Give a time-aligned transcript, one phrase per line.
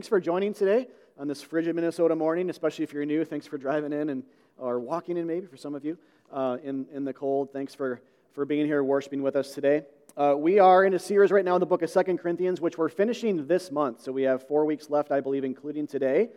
[0.00, 3.22] Thanks for joining today on this frigid Minnesota morning, especially if you're new.
[3.22, 4.22] Thanks for driving in and
[4.56, 5.98] or walking in, maybe for some of you
[6.32, 7.52] uh, in in the cold.
[7.52, 8.00] Thanks for
[8.32, 9.82] for being here, worshiping with us today.
[10.16, 12.78] Uh, we are in a series right now in the book of Second Corinthians, which
[12.78, 14.00] we're finishing this month.
[14.00, 16.30] So we have four weeks left, I believe, including today.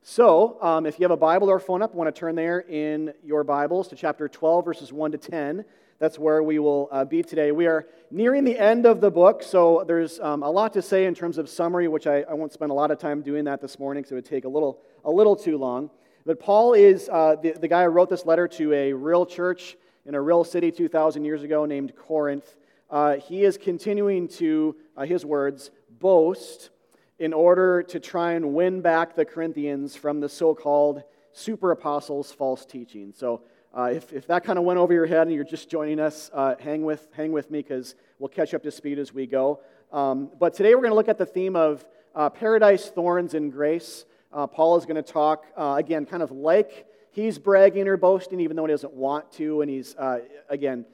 [0.00, 3.12] So um, if you have a Bible or phone up, want to turn there in
[3.22, 5.66] your Bibles to chapter 12, verses 1 to 10.
[6.00, 7.52] That's where we will uh, be today.
[7.52, 11.04] We are nearing the end of the book, so there's um, a lot to say
[11.04, 13.60] in terms of summary, which I, I, won't spend a lot of time doing that
[13.60, 15.90] this morning because it would take a little, a little too long.
[16.24, 19.76] But Paul is uh, the, the guy who wrote this letter to a real church
[20.06, 22.56] in a real city 2,000 years ago named Corinth.
[22.88, 26.70] Uh, he is continuing to, uh, his words, boast
[27.18, 32.32] in order to try and win back the Corinthians from the so called super apostles'
[32.32, 33.12] false teaching.
[33.14, 33.42] So
[33.76, 36.30] uh, if, if that kind of went over your head and you're just joining us,
[36.32, 39.60] uh, hang, with, hang with me because we'll catch up to speed as we go.
[39.92, 43.52] Um, but today we're going to look at the theme of uh, paradise, thorns, and
[43.52, 44.06] grace.
[44.32, 48.40] Uh, Paul is going to talk, uh, again, kind of like he's bragging or boasting,
[48.40, 49.60] even though he doesn't want to.
[49.60, 50.84] And he's, uh, again,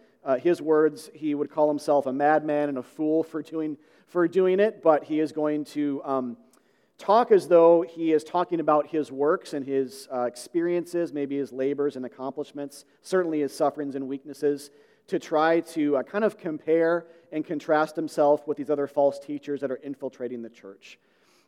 [0.40, 4.60] his words, he would call himself a madman and a fool for doing, for doing
[4.60, 6.02] it, but he is going to.
[6.04, 6.36] Um,
[6.98, 11.52] talk as though he is talking about his works and his uh, experiences, maybe his
[11.52, 14.70] labors and accomplishments, certainly his sufferings and weaknesses,
[15.08, 19.60] to try to uh, kind of compare and contrast himself with these other false teachers
[19.60, 20.98] that are infiltrating the church.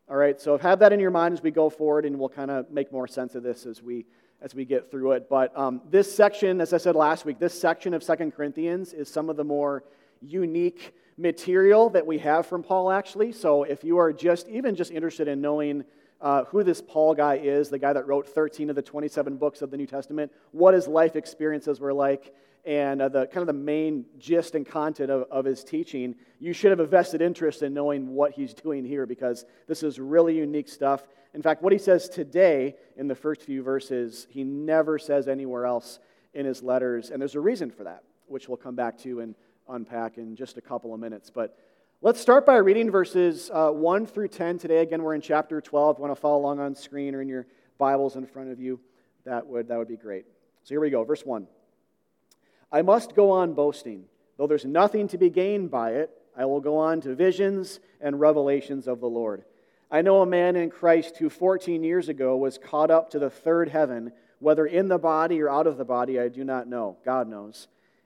[0.08, 2.50] All right, so have that in your mind as we go forward, and we'll kind
[2.50, 4.06] of make more sense of this as we
[4.40, 5.28] as we get through it.
[5.28, 9.08] But um, this section, as I said last week, this section of Second Corinthians is
[9.08, 9.82] some of the more
[10.22, 13.32] unique material that we have from Paul, actually.
[13.32, 15.84] So if you are just, even just interested in knowing
[16.20, 19.60] uh, who this Paul guy is, the guy that wrote 13 of the 27 books
[19.60, 23.46] of the New Testament, what his life experiences were like, and uh, the kind of
[23.46, 27.62] the main gist and content of, of his teaching, you should have a vested interest
[27.62, 31.06] in knowing what he's doing here because this is really unique stuff.
[31.34, 35.66] In fact, what he says today in the first few verses, he never says anywhere
[35.66, 35.98] else
[36.34, 39.34] in his letters, and there's a reason for that, which we'll come back to in
[39.68, 41.30] unpack in just a couple of minutes.
[41.30, 41.56] But
[42.00, 44.78] let's start by reading verses uh, 1 through 10 today.
[44.78, 45.96] Again, we're in chapter 12.
[45.96, 47.46] If you want to follow along on screen or in your
[47.78, 48.80] Bibles in front of you,
[49.24, 50.24] that would, that would be great.
[50.62, 51.46] So here we go, verse 1.
[52.70, 54.04] I must go on boasting.
[54.36, 58.20] Though there's nothing to be gained by it, I will go on to visions and
[58.20, 59.44] revelations of the Lord.
[59.90, 63.30] I know a man in Christ who 14 years ago was caught up to the
[63.30, 66.98] third heaven, whether in the body or out of the body, I do not know.
[67.04, 67.68] God knows.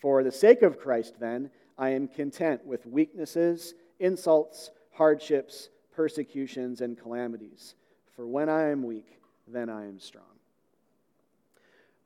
[0.00, 6.98] For the sake of Christ, then, I am content with weaknesses, insults, hardships, persecutions, and
[6.98, 7.74] calamities.
[8.14, 10.24] For when I am weak, then I am strong.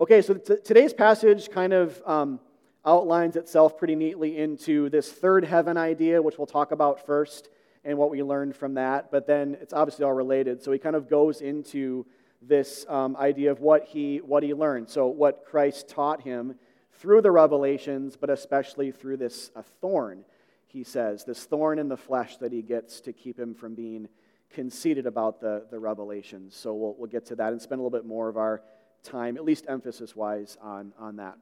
[0.00, 2.40] Okay, so t- today's passage kind of um,
[2.84, 7.50] outlines itself pretty neatly into this third heaven idea, which we'll talk about first
[7.84, 9.10] and what we learned from that.
[9.10, 10.62] But then it's obviously all related.
[10.62, 12.06] So he kind of goes into
[12.42, 14.88] this um, idea of what he, what he learned.
[14.88, 16.54] So, what Christ taught him
[17.00, 20.22] through the revelations, but especially through this a thorn,
[20.66, 24.06] he says, this thorn in the flesh that he gets to keep him from being
[24.50, 26.54] conceited about the, the revelations.
[26.54, 28.62] So we'll, we'll get to that and spend a little bit more of our
[29.02, 31.38] time, at least emphasis wise, on, on that.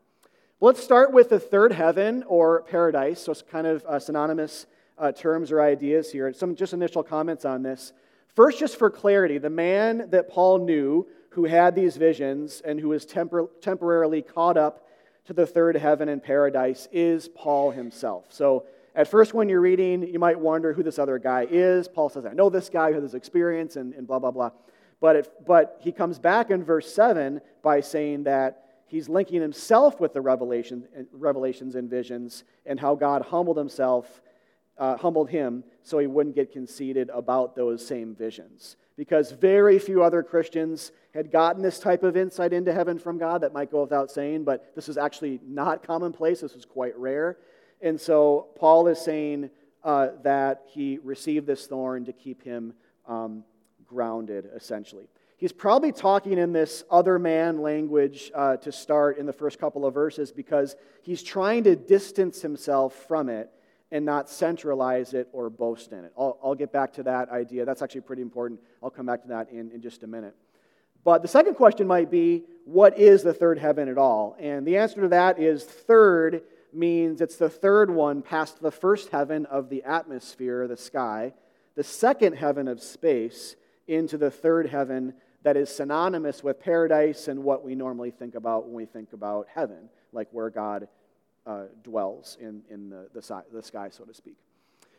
[0.61, 3.21] Let's start with the third heaven or paradise.
[3.21, 4.67] So it's kind of uh, synonymous
[4.97, 6.33] uh, terms or ideas here.
[6.33, 7.93] Some just initial comments on this.
[8.35, 12.89] First, just for clarity, the man that Paul knew who had these visions and who
[12.91, 14.88] was tempor- temporarily caught up
[15.29, 18.25] to the third heaven and paradise is Paul himself.
[18.31, 18.65] So,
[18.95, 21.87] at first, when you're reading, you might wonder who this other guy is.
[21.87, 24.53] Paul says, I know this guy who has this experience, and, and blah, blah, blah.
[25.03, 30.01] But, it, but he comes back in verse 7 by saying that he's linking himself
[30.01, 34.23] with the revelation, revelations and visions and how God humbled himself,
[34.79, 38.77] uh, humbled him so he wouldn't get conceited about those same visions.
[38.99, 43.43] Because very few other Christians had gotten this type of insight into heaven from God.
[43.43, 46.41] That might go without saying, but this is actually not commonplace.
[46.41, 47.39] This was quite rare.
[47.81, 49.51] And so Paul is saying
[49.85, 52.75] uh, that he received this thorn to keep him
[53.07, 53.45] um,
[53.87, 55.09] grounded, essentially.
[55.37, 59.87] He's probably talking in this other man language uh, to start in the first couple
[59.87, 63.49] of verses because he's trying to distance himself from it
[63.91, 66.13] and not centralize it or boast in it.
[66.19, 67.65] I'll, I'll get back to that idea.
[67.65, 68.61] That's actually pretty important.
[68.83, 70.35] I'll come back to that in, in just a minute.
[71.05, 74.37] But the second question might be what is the third heaven at all?
[74.39, 76.43] And the answer to that is third
[76.73, 81.33] means it's the third one past the first heaven of the atmosphere, the sky,
[81.77, 83.57] the second heaven of space,
[83.87, 85.15] into the third heaven
[85.45, 89.47] that is synonymous with paradise and what we normally think about when we think about
[89.55, 90.89] heaven, like where God
[91.49, 94.37] uh, dwells in, in the, the, the, sky, so to speak.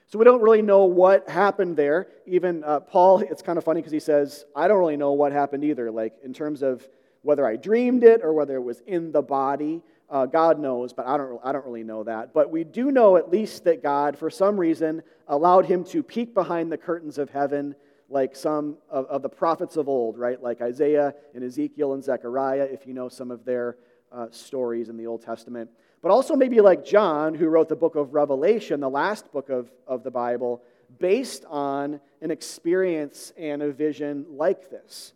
[0.08, 2.08] So we don't really know what happened there.
[2.26, 5.32] Even uh, Paul, it's kind of funny because he says, I don't really know what
[5.32, 6.88] happened either, like in terms of
[7.22, 9.84] whether I dreamed it or whether it was in the body.
[10.10, 12.34] Uh, God knows, but I don't, I don't really know that.
[12.34, 16.34] But we do know at least that God, for some reason, allowed him to peek
[16.34, 17.76] behind the curtains of heaven
[18.10, 20.42] like some of, of the prophets of old, right?
[20.42, 23.78] Like Isaiah and Ezekiel and Zechariah, if you know some of their
[24.12, 25.70] uh, stories in the Old Testament
[26.02, 29.72] but also maybe like John, who wrote the book of Revelation, the last book of,
[29.88, 30.62] of the Bible,
[30.98, 35.14] based on an experience and a vision like this.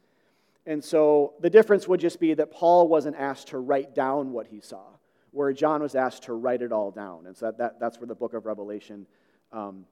[0.65, 4.47] And so the difference would just be that Paul wasn't asked to write down what
[4.47, 4.83] he saw,
[5.31, 7.25] where John was asked to write it all down.
[7.25, 9.05] And so that, that that's where the book of Revelation
[9.51, 9.85] um,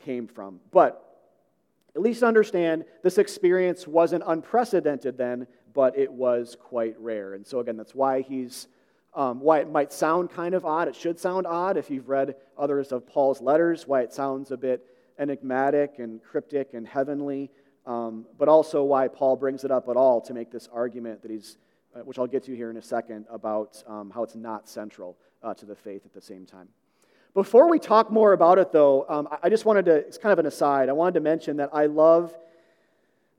[0.00, 0.60] came from.
[0.70, 1.08] But
[1.94, 7.34] at least understand this experience wasn't unprecedented then, but it was quite rare.
[7.34, 8.68] And so, again, that's why he's
[9.14, 10.88] um, why it might sound kind of odd.
[10.88, 14.56] It should sound odd if you've read others of Paul's letters, why it sounds a
[14.56, 14.86] bit
[15.18, 17.50] enigmatic and cryptic and heavenly,
[17.86, 21.30] um, but also why Paul brings it up at all to make this argument that
[21.30, 21.58] he's,
[21.94, 25.16] uh, which I'll get to here in a second, about um, how it's not central
[25.42, 26.68] uh, to the faith at the same time.
[27.34, 30.38] Before we talk more about it, though, um, I just wanted to, it's kind of
[30.38, 32.36] an aside, I wanted to mention that I love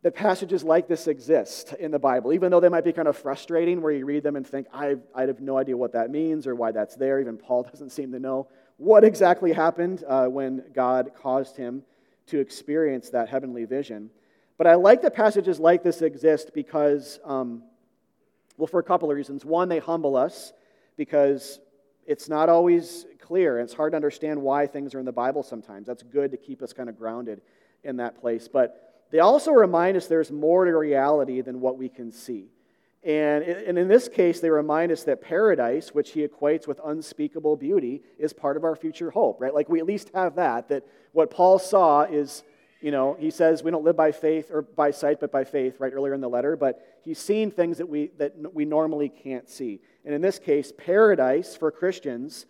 [0.03, 3.17] that passages like this exist in the Bible, even though they might be kind of
[3.17, 6.45] frustrating, where you read them and think, I, I have no idea what that means
[6.45, 7.21] or why that's there.
[7.21, 8.47] Even Paul doesn't seem to know
[8.77, 11.83] what exactly happened uh, when God caused him
[12.27, 14.09] to experience that heavenly vision.
[14.57, 17.63] But I like that passages like this exist because, um,
[18.57, 19.45] well, for a couple of reasons.
[19.45, 20.51] One, they humble us
[20.97, 21.59] because
[22.05, 25.43] it's not always clear, and it's hard to understand why things are in the Bible
[25.43, 25.87] sometimes.
[25.87, 27.41] That's good to keep us kind of grounded
[27.83, 28.49] in that place.
[28.51, 32.47] But they also remind us there's more to reality than what we can see.
[33.03, 37.55] And, and in this case, they remind us that paradise, which he equates with unspeakable
[37.57, 39.53] beauty, is part of our future hope, right?
[39.53, 42.41] Like we at least have that, that what Paul saw is,
[42.81, 45.79] you know, he says we don't live by faith or by sight, but by faith,
[45.79, 49.47] right, earlier in the letter, but he's seen things that we, that we normally can't
[49.47, 49.79] see.
[50.05, 52.47] And in this case, paradise for Christians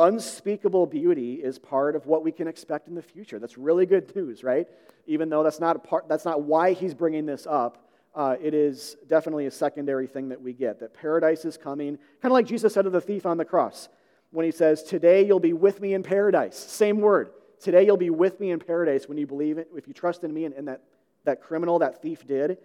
[0.00, 3.38] unspeakable beauty is part of what we can expect in the future.
[3.38, 4.66] That's really good news, right?
[5.06, 8.96] Even though that's not, part, that's not why he's bringing this up, uh, it is
[9.06, 12.74] definitely a secondary thing that we get that paradise is coming, kind of like Jesus
[12.74, 13.88] said to the thief on the cross
[14.30, 16.56] when he says, Today you'll be with me in paradise.
[16.56, 17.30] Same word.
[17.60, 20.32] Today you'll be with me in paradise when you believe it, if you trust in
[20.32, 20.82] me, and, and that,
[21.24, 22.58] that criminal, that thief did,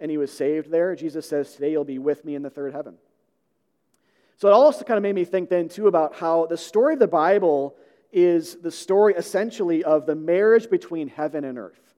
[0.00, 0.96] and he was saved there.
[0.96, 2.96] Jesus says, Today you'll be with me in the third heaven.
[4.36, 7.00] So it also kind of made me think then, too, about how the story of
[7.00, 7.76] the Bible
[8.12, 11.94] is the story essentially of the marriage between heaven and earth,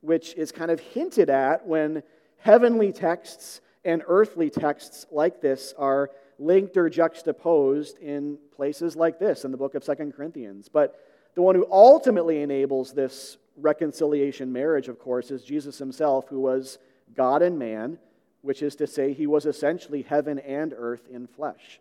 [0.00, 2.02] which is kind of hinted at when
[2.38, 9.44] heavenly texts and earthly texts like this are linked or juxtaposed in places like this
[9.44, 10.68] in the book of Second Corinthians.
[10.68, 10.98] But
[11.34, 16.78] the one who ultimately enables this reconciliation marriage, of course, is Jesus himself, who was
[17.14, 17.98] God and man
[18.42, 21.80] which is to say, he was essentially heaven and earth in flesh.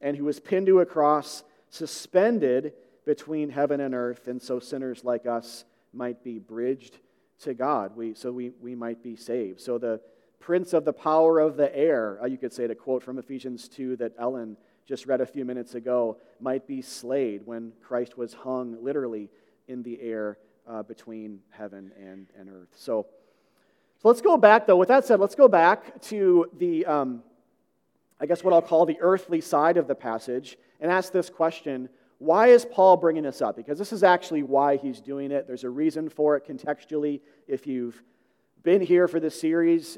[0.00, 2.72] And he was pinned to a cross, suspended
[3.06, 6.98] between heaven and earth, and so sinners like us might be bridged
[7.40, 9.60] to God, we, so we, we might be saved.
[9.60, 10.00] So the
[10.40, 13.68] prince of the power of the air, uh, you could say to quote from Ephesians
[13.68, 18.34] 2 that Ellen just read a few minutes ago, might be slayed when Christ was
[18.34, 19.30] hung literally
[19.68, 22.68] in the air uh, between heaven and, and earth.
[22.76, 23.06] So,
[24.04, 24.76] so let's go back, though.
[24.76, 27.22] With that said, let's go back to the, um,
[28.20, 31.88] I guess, what I'll call the earthly side of the passage and ask this question
[32.18, 33.56] Why is Paul bringing this up?
[33.56, 35.46] Because this is actually why he's doing it.
[35.46, 37.22] There's a reason for it contextually.
[37.48, 38.02] If you've
[38.62, 39.96] been here for this series,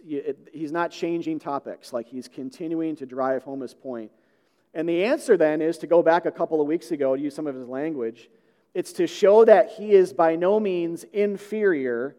[0.53, 4.13] he's not changing topics, like he's continuing to drive home his point.
[4.73, 7.35] And the answer then is to go back a couple of weeks ago to use
[7.35, 8.31] some of his language.
[8.73, 12.15] It's to show that he is by no means inferior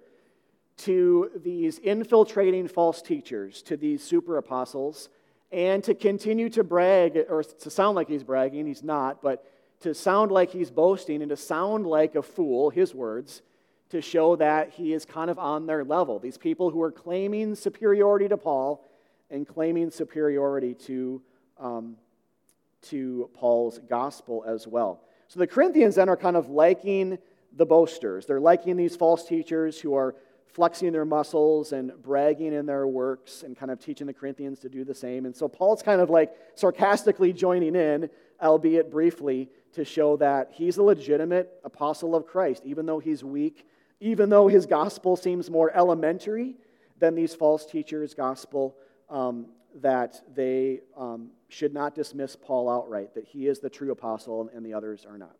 [0.77, 5.09] to these infiltrating false teachers, to these super apostles,
[5.51, 9.45] and to continue to brag, or to sound like he's bragging, he's not, but
[9.79, 13.41] to sound like he's boasting and to sound like a fool, his words,
[13.89, 16.19] to show that he is kind of on their level.
[16.19, 18.83] These people who are claiming superiority to Paul
[19.29, 21.21] and claiming superiority to,
[21.59, 21.95] um,
[22.83, 25.01] to Paul's gospel as well.
[25.27, 27.17] So the Corinthians then are kind of liking
[27.55, 28.25] the boasters.
[28.25, 30.15] They're liking these false teachers who are
[30.47, 34.69] flexing their muscles and bragging in their works and kind of teaching the Corinthians to
[34.69, 35.25] do the same.
[35.25, 38.09] And so Paul's kind of like sarcastically joining in,
[38.41, 43.67] albeit briefly, to show that he's a legitimate apostle of Christ, even though he's weak,
[43.99, 46.55] even though his gospel seems more elementary
[46.99, 48.75] than these false teachers' gospel,
[49.09, 54.49] um, that they um, should not dismiss Paul outright, that he is the true apostle
[54.53, 55.35] and the others are not.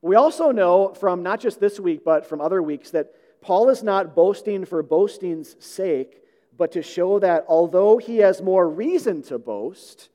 [0.00, 3.82] We also know from not just this week, but from other weeks, that Paul is
[3.82, 6.22] not boasting for boasting's sake,
[6.56, 10.08] but to show that although he has more reason to boast,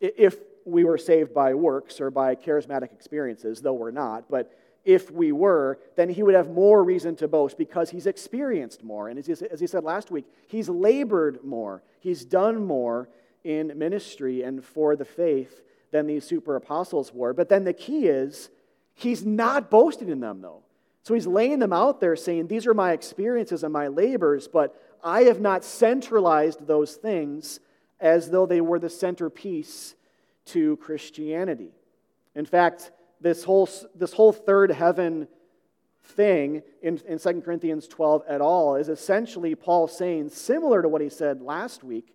[0.00, 5.10] if we were saved by works or by charismatic experiences, though we're not, but if
[5.10, 9.08] we were, then he would have more reason to boast because he's experienced more.
[9.08, 13.08] And as he, as he said last week, he's labored more, he's done more
[13.44, 17.32] in ministry and for the faith than these super apostles were.
[17.32, 18.50] But then the key is,
[18.94, 20.62] he's not boasting in them, though.
[21.02, 24.80] So he's laying them out there saying, These are my experiences and my labors, but
[25.02, 27.60] I have not centralized those things
[28.00, 29.94] as though they were the centerpiece
[30.46, 31.72] to Christianity.
[32.34, 32.90] In fact,
[33.20, 35.28] this whole, this whole third heaven
[36.02, 41.02] thing in, in 2 Corinthians 12 at all is essentially Paul saying, similar to what
[41.02, 42.14] he said last week,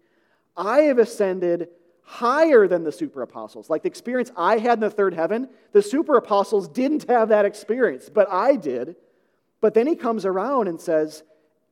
[0.57, 1.69] I have ascended
[2.05, 3.69] higher than the super apostles.
[3.69, 7.45] Like the experience I had in the third heaven, the super apostles didn't have that
[7.45, 8.95] experience, but I did.
[9.59, 11.23] But then he comes around and says,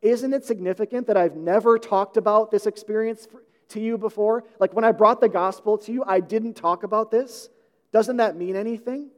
[0.02, 3.28] Isn't it significant that I've never talked about this experience
[3.70, 4.44] to you before?
[4.60, 7.50] Like when I brought the gospel to you, I didn't talk about this.
[7.92, 9.10] Doesn't that mean anything?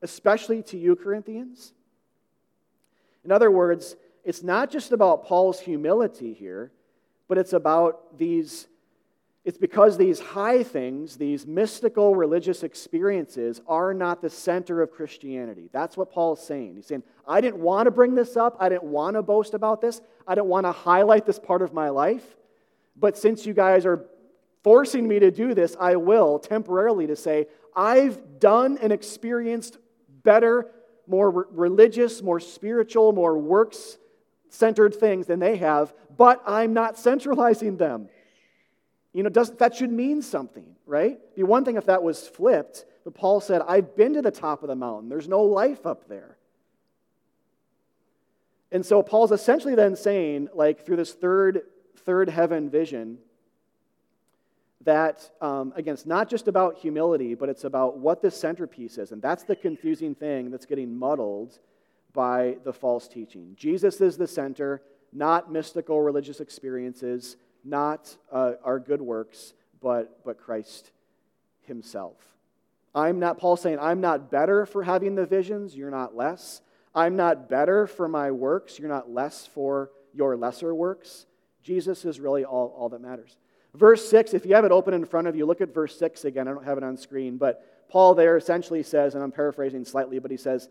[0.00, 1.74] Especially to you, Corinthians?
[3.22, 6.72] In other words, it's not just about Paul's humility here,
[7.28, 8.66] but it's about these
[9.44, 15.68] it's because these high things, these mystical religious experiences, are not the center of Christianity.
[15.72, 16.76] That's what Paul is saying.
[16.76, 18.56] He's saying, I didn't want to bring this up.
[18.60, 20.00] I didn't want to boast about this.
[20.28, 22.36] I didn't want to highlight this part of my life.
[22.96, 24.04] But since you guys are
[24.62, 29.78] forcing me to do this, I will temporarily to say, I've done and experienced
[30.22, 30.70] better,
[31.08, 33.98] more religious, more spiritual, more works
[34.50, 38.08] centered things than they have, but I'm not centralizing them.
[39.12, 41.12] You know, does, that should mean something, right?
[41.12, 44.30] It'd be one thing if that was flipped, but Paul said, I've been to the
[44.30, 45.08] top of the mountain.
[45.08, 46.38] There's no life up there.
[48.70, 51.62] And so Paul's essentially then saying, like, through this third,
[52.06, 53.18] third heaven vision,
[54.84, 59.12] that, um, again, it's not just about humility, but it's about what the centerpiece is.
[59.12, 61.58] And that's the confusing thing that's getting muddled
[62.14, 63.54] by the false teaching.
[63.56, 70.38] Jesus is the center, not mystical religious experiences not uh, our good works, but, but
[70.38, 70.90] Christ
[71.62, 72.16] himself.
[72.94, 76.60] I'm not, Paul saying, I'm not better for having the visions, you're not less.
[76.94, 81.26] I'm not better for my works, you're not less for your lesser works.
[81.62, 83.36] Jesus is really all, all that matters.
[83.74, 86.26] Verse 6, if you have it open in front of you, look at verse 6
[86.26, 86.46] again.
[86.46, 90.18] I don't have it on screen, but Paul there essentially says, and I'm paraphrasing slightly,
[90.18, 90.68] but he says,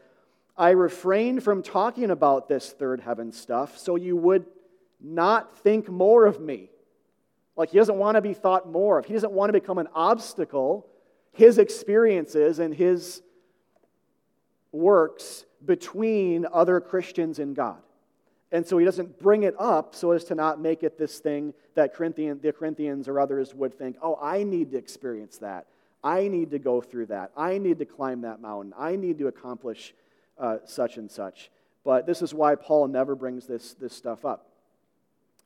[0.56, 4.46] I refrained from talking about this third heaven stuff so you would
[5.00, 6.70] not think more of me.
[7.56, 9.06] Like he doesn't want to be thought more of.
[9.06, 10.88] He doesn't want to become an obstacle,
[11.34, 13.22] his experiences and his
[14.72, 17.82] works between other Christians and God.
[18.52, 21.54] And so he doesn't bring it up so as to not make it this thing
[21.76, 25.68] that Corinthian, the Corinthians or others would think, oh, I need to experience that.
[26.04, 27.32] I need to go through that.
[27.38, 28.74] I need to climb that mountain.
[28.78, 29.94] I need to accomplish
[30.38, 31.50] uh, such and such.
[31.84, 34.48] But this is why Paul never brings this, this stuff up.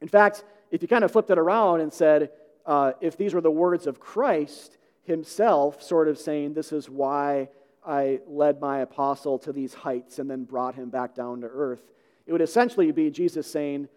[0.02, 2.32] In fact, if you kind of flipped it around and said,
[2.66, 7.50] uh, if these were the words of Christ himself, sort of saying, This is why
[7.86, 11.84] I led my apostle to these heights and then brought him back down to earth,
[12.26, 13.88] it would essentially be Jesus saying,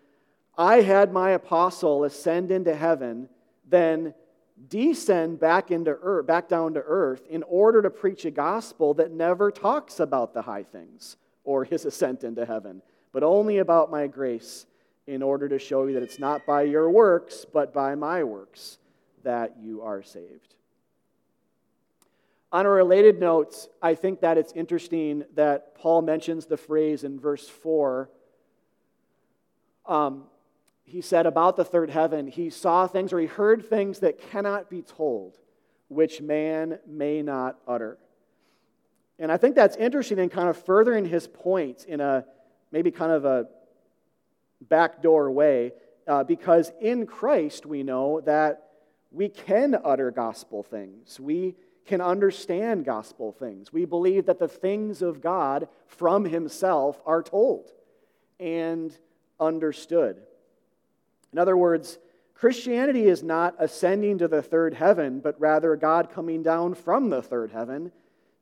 [0.56, 3.28] I had my apostle ascend into heaven,
[3.66, 4.12] then
[4.68, 9.12] descend back into earth, back down to earth in order to preach a gospel that
[9.12, 12.82] never talks about the high things or his ascent into heaven,
[13.12, 14.66] but only about my grace
[15.08, 18.78] in order to show you that it's not by your works, but by my works
[19.24, 20.54] that you are saved.
[22.52, 27.18] On a related note, I think that it's interesting that Paul mentions the phrase in
[27.18, 28.10] verse 4
[29.86, 30.24] um,
[30.84, 34.68] he said about the third heaven, he saw things or he heard things that cannot
[34.68, 35.38] be told,
[35.88, 37.96] which man may not utter.
[39.18, 42.24] And I think that's interesting and kind of furthering his point in a
[42.70, 43.48] maybe kind of a
[44.60, 45.72] backdoor way,
[46.06, 48.64] uh, because in Christ we know that
[49.10, 51.18] we can utter gospel things.
[51.18, 53.72] We can understand gospel things.
[53.72, 57.70] We believe that the things of God from Himself are told
[58.38, 58.96] and
[59.40, 60.18] understood.
[61.32, 61.98] In other words,
[62.34, 67.22] Christianity is not ascending to the third heaven, but rather God coming down from the
[67.22, 67.90] third heaven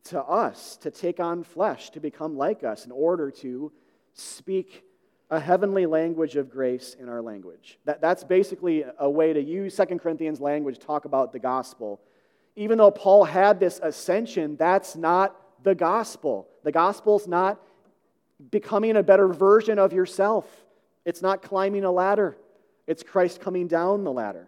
[0.04, 3.72] to us, to take on flesh, to become like us, in order to
[4.12, 4.82] speak
[5.30, 7.78] a heavenly language of grace in our language.
[7.84, 12.00] That, that's basically a way to use Second Corinthians language to talk about the gospel.
[12.54, 16.48] Even though Paul had this ascension, that's not the gospel.
[16.62, 17.60] The gospel's not
[18.50, 20.46] becoming a better version of yourself,
[21.04, 22.36] it's not climbing a ladder.
[22.86, 24.46] It's Christ coming down the ladder.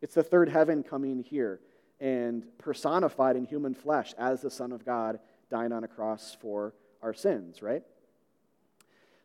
[0.00, 1.60] It's the third heaven coming here
[2.00, 5.18] and personified in human flesh as the Son of God
[5.50, 7.82] dying on a cross for our sins, right?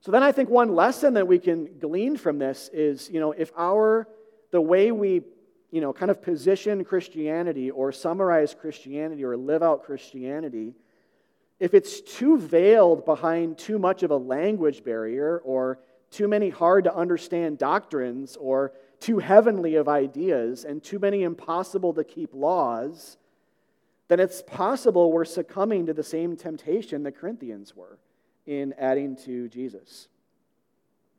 [0.01, 3.33] So then I think one lesson that we can glean from this is, you know,
[3.33, 4.07] if our
[4.49, 5.21] the way we,
[5.69, 10.73] you know, kind of position Christianity or summarize Christianity or live out Christianity,
[11.59, 15.77] if it's too veiled behind too much of a language barrier or
[16.09, 21.93] too many hard to understand doctrines or too heavenly of ideas and too many impossible
[21.93, 23.17] to keep laws,
[24.07, 27.99] then it's possible we're succumbing to the same temptation the Corinthians were
[28.45, 30.07] in adding to Jesus.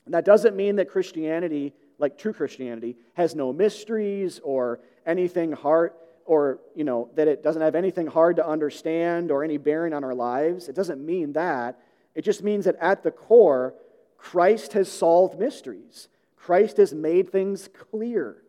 [0.05, 5.93] And that doesn't mean that Christianity, like true Christianity, has no mysteries or anything hard
[6.25, 10.05] or you know that it doesn't have anything hard to understand or any bearing on
[10.05, 10.69] our lives.
[10.69, 11.81] It doesn't mean that.
[12.15, 13.75] It just means that at the core
[14.17, 16.09] Christ has solved mysteries.
[16.37, 18.43] Christ has made things clear.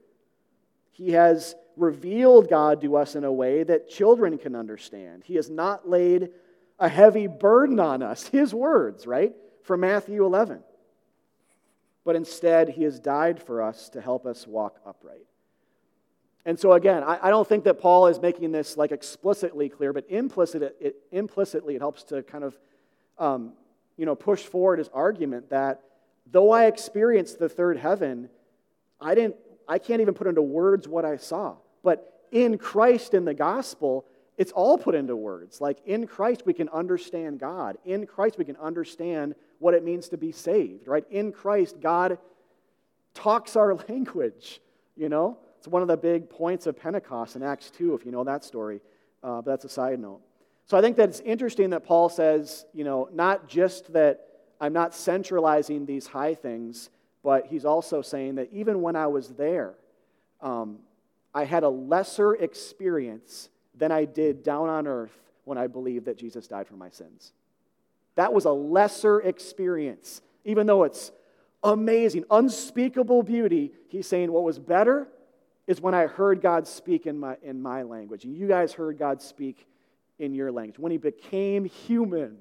[0.92, 5.24] He has revealed God to us in a way that children can understand.
[5.26, 6.30] He has not laid
[6.84, 9.34] a heavy burden on us, his words, right?
[9.64, 10.62] From Matthew 11.
[12.04, 15.26] But instead, he has died for us to help us walk upright.
[16.46, 19.94] And so, again, I, I don't think that Paul is making this like explicitly clear,
[19.94, 22.60] but implicit, it, implicitly it helps to kind of
[23.18, 23.54] um,
[23.96, 25.84] you know, push forward his argument that
[26.30, 28.28] though I experienced the third heaven,
[29.00, 29.38] I didn't
[29.70, 31.56] I can't even put into words what I saw.
[31.82, 34.06] But in Christ in the gospel,
[34.38, 35.62] it's all put into words.
[35.62, 37.78] Like in Christ we can understand God.
[37.86, 41.06] In Christ we can understand what it means to be saved, right?
[41.10, 42.18] In Christ God
[43.14, 44.60] talks our language,
[44.96, 45.38] you know?
[45.58, 48.44] It's one of the big points of Pentecost in Acts 2 if you know that
[48.44, 48.82] story.
[49.24, 50.20] Uh, but that's a side note.
[50.66, 54.28] So I think that it's interesting that Paul says, you know, not just that
[54.60, 56.90] I'm not centralizing these high things,
[57.24, 59.76] but he's also saying that even when I was there,
[60.42, 60.80] um,
[61.34, 66.18] I had a lesser experience than I did down on earth when I believed that
[66.18, 67.34] Jesus died for my sins.
[68.16, 71.12] That was a lesser experience, even though it's
[71.64, 73.72] amazing, unspeakable beauty.
[73.90, 75.08] He's saying what was better
[75.66, 78.26] is when I heard God speak in my, in my language.
[78.26, 79.66] You guys heard God speak
[80.20, 80.78] in your language.
[80.78, 82.38] When he became human,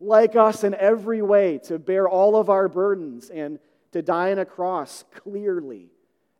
[0.00, 3.58] like us in every way, to bear all of our burdens and
[3.92, 5.90] to die on a cross clearly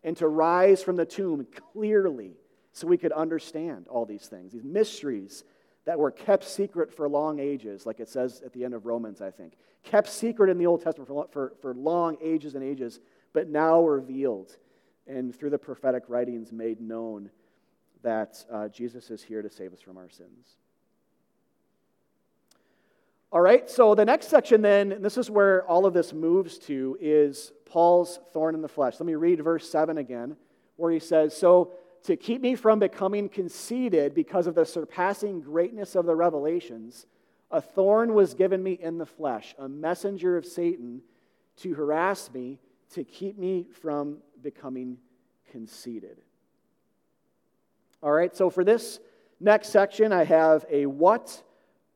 [0.02, 2.33] and to rise from the tomb clearly
[2.72, 5.44] so we could understand all these things, these mysteries
[5.85, 9.20] that were kept secret for long ages, like it says at the end of Romans,
[9.20, 9.54] I think.
[9.83, 13.00] Kept secret in the Old Testament for, for, for long ages and ages,
[13.33, 14.56] but now revealed
[15.06, 17.30] and through the prophetic writings made known
[18.02, 20.56] that uh, Jesus is here to save us from our sins.
[23.33, 26.59] All right, so the next section, then, and this is where all of this moves
[26.61, 28.94] to, is Paul's thorn in the flesh.
[28.98, 30.37] Let me read verse 7 again,
[30.76, 31.72] where he says, So
[32.05, 37.07] to keep me from becoming conceited because of the surpassing greatness of the revelations,
[37.51, 41.03] a thorn was given me in the flesh, a messenger of Satan
[41.59, 42.59] to harass me,
[42.91, 44.97] to keep me from becoming
[45.51, 46.19] conceited.
[48.03, 48.99] All right, so for this
[49.41, 51.43] next section, I have a what,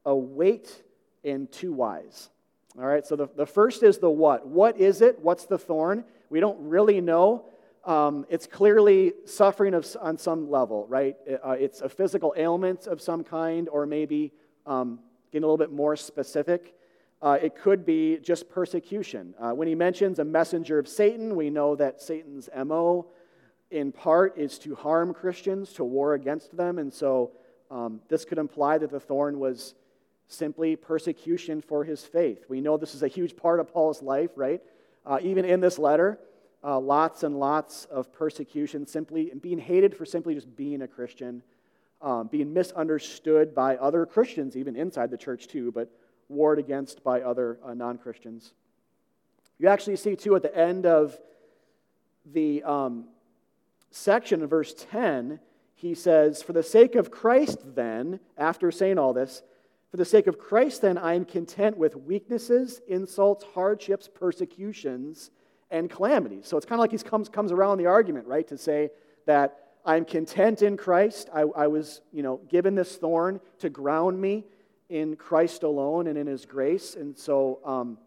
[0.05, 0.83] a weight,
[1.25, 2.29] and two whys.
[2.79, 4.47] All right, so the, the first is the what.
[4.47, 5.19] What is it?
[5.21, 6.05] What's the thorn?
[6.29, 7.47] We don't really know.
[7.87, 11.16] Um, it's clearly suffering of, on some level, right?
[11.44, 14.33] Uh, it's a physical ailment of some kind, or maybe
[14.66, 16.75] um, getting a little bit more specific.
[17.20, 19.35] Uh, it could be just persecution.
[19.38, 23.07] Uh, when he mentions a messenger of Satan, we know that Satan's MO
[23.70, 26.79] in part, is to harm Christians, to war against them.
[26.79, 27.33] And so
[27.70, 29.75] um, this could imply that the thorn was
[30.29, 32.44] simply persecution for his faith.
[32.49, 34.62] We know this is a huge part of Paul's life, right?
[35.07, 36.18] uh, even in this letter,
[36.64, 41.42] uh, lots and lots of persecution, simply being hated for simply just being a Christian,
[42.00, 45.90] um, being misunderstood by other Christians, even inside the church too, but
[46.29, 48.55] warred against by other uh, non Christians.
[49.59, 51.18] You actually see, too, at the end of
[52.33, 53.05] the um,
[53.90, 55.38] section in verse 10,
[55.74, 59.42] he says, For the sake of Christ, then, after saying all this,
[59.90, 65.31] for the sake of Christ, then, I am content with weaknesses, insults, hardships, persecutions,
[65.70, 66.46] and calamities.
[66.46, 68.90] So it's kind of like he comes, comes around the argument, right, to say
[69.27, 71.29] that I'm content in Christ.
[71.33, 74.44] I, I was, you know, given this thorn to ground me
[74.88, 76.94] in Christ alone and in his grace.
[76.94, 77.98] And so um,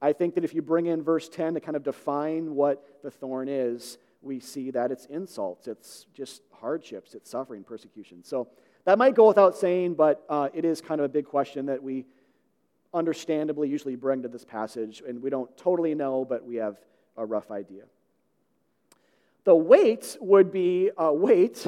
[0.00, 3.10] I think that if you bring in verse 10 to kind of define what the
[3.10, 8.24] thorn is, we see that it's insults, it's just hardships, it's suffering, persecution.
[8.24, 8.48] So
[8.84, 11.82] that might go without saying, but uh, it is kind of a big question that
[11.82, 12.06] we
[12.94, 16.78] understandably usually bring to this passage, and we don't totally know, but we have
[17.16, 17.82] a rough idea.
[19.44, 21.66] The weight would be uh, weight.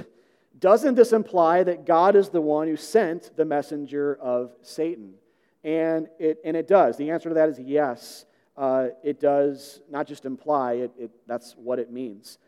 [0.59, 5.15] Doesn't this imply that God is the one who sent the messenger of Satan?
[5.63, 6.97] And it, and it does.
[6.97, 8.25] The answer to that is yes.
[8.57, 12.39] Uh, it does not just imply, it, it, that's what it means.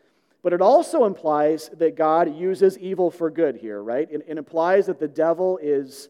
[0.41, 4.07] But it also implies that God uses evil for good here, right?
[4.09, 6.09] It, it implies that the devil is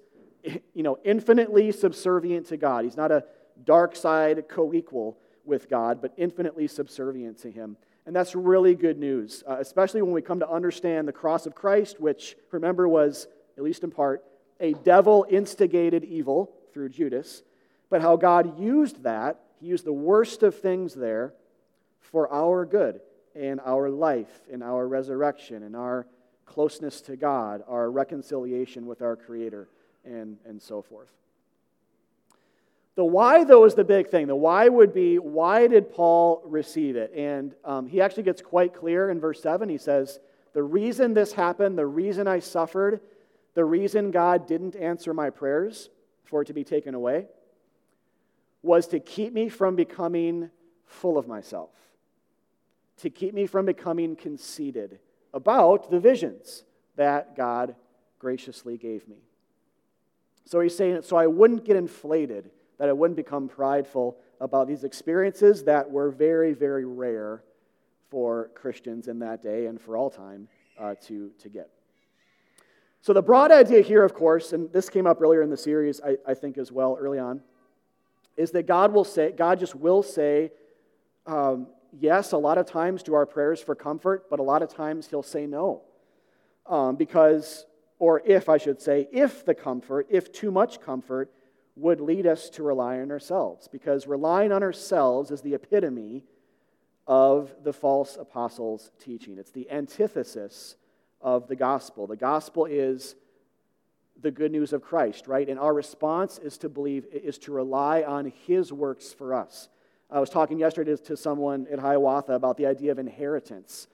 [0.73, 2.83] you know, infinitely subservient to God.
[2.83, 3.23] He's not a
[3.63, 7.77] dark side co equal with God, but infinitely subservient to Him.
[8.05, 11.55] And that's really good news, uh, especially when we come to understand the cross of
[11.55, 14.23] Christ, which, remember, was, at least in part,
[14.59, 17.43] a devil instigated evil through Judas,
[17.89, 21.33] but how God used that, He used the worst of things there
[21.99, 23.01] for our good
[23.35, 26.07] and our life and our resurrection and our
[26.45, 29.69] closeness to God, our reconciliation with our Creator
[30.05, 31.11] and, and so forth.
[32.95, 34.27] The why, though, is the big thing.
[34.27, 37.13] The why would be why did Paul receive it?
[37.15, 39.69] And um, he actually gets quite clear in verse 7.
[39.69, 40.19] He says,
[40.51, 42.99] The reason this happened, the reason I suffered,
[43.53, 45.89] the reason God didn't answer my prayers
[46.25, 47.27] for it to be taken away
[48.61, 50.49] was to keep me from becoming
[50.85, 51.71] full of myself,
[52.97, 54.99] to keep me from becoming conceited
[55.33, 56.63] about the visions
[56.97, 57.75] that God
[58.19, 59.28] graciously gave me.
[60.49, 64.83] So he's saying, so I wouldn't get inflated, that I wouldn't become prideful about these
[64.83, 67.43] experiences that were very, very rare
[68.09, 70.47] for Christians in that day and for all time
[70.79, 71.69] uh, to, to get.
[73.01, 76.01] So, the broad idea here, of course, and this came up earlier in the series,
[76.03, 77.41] I, I think as well, early on,
[78.35, 80.51] is that God will say, God just will say,
[81.27, 81.67] um,
[81.99, 85.05] yes, a lot of times to our prayers for comfort, but a lot of times
[85.05, 85.83] He'll say no.
[86.65, 87.67] Um, because
[87.99, 91.31] or if I should say, if the comfort, if too much comfort,
[91.75, 93.67] would lead us to rely on ourselves.
[93.67, 96.23] Because relying on ourselves is the epitome
[97.05, 99.37] of the false apostles' teaching.
[99.37, 100.75] It's the antithesis
[101.21, 102.07] of the gospel.
[102.07, 103.15] The gospel is
[104.21, 105.47] the good news of Christ, right?
[105.47, 109.69] And our response is to believe, is to rely on his works for us.
[110.09, 113.87] I was talking yesterday to someone at Hiawatha about the idea of inheritance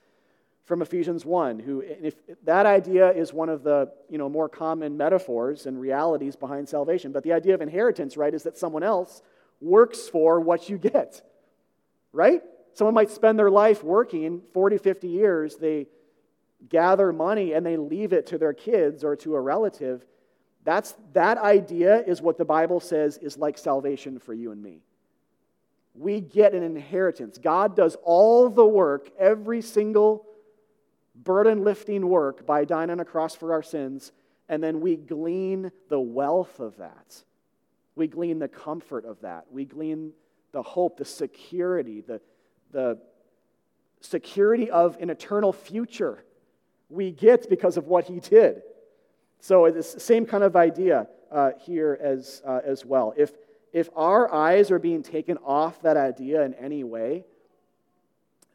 [0.66, 4.96] from Ephesians 1, who, if that idea is one of the you know, more common
[4.96, 7.12] metaphors and realities behind salvation.
[7.12, 9.22] But the idea of inheritance, right, is that someone else
[9.60, 11.22] works for what you get,
[12.12, 12.42] right?
[12.74, 15.54] Someone might spend their life working 40, 50 years.
[15.54, 15.86] They
[16.68, 20.04] gather money and they leave it to their kids or to a relative.
[20.64, 24.80] That's, that idea is what the Bible says is like salvation for you and me.
[25.94, 27.38] We get an inheritance.
[27.38, 30.25] God does all the work, every single
[31.22, 34.12] burden lifting work by dying on a cross for our sins,
[34.48, 37.22] and then we glean the wealth of that.
[37.94, 39.46] We glean the comfort of that.
[39.50, 40.12] We glean
[40.52, 42.20] the hope, the security, the,
[42.72, 42.98] the
[44.00, 46.24] security of an eternal future
[46.88, 48.62] we get because of what he did.
[49.40, 53.12] So it's the same kind of idea uh, here as, uh, as well.
[53.16, 53.32] If,
[53.72, 57.24] if our eyes are being taken off that idea in any way,